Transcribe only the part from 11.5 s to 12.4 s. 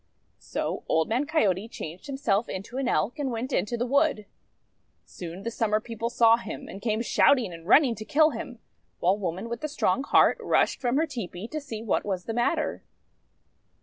see what was the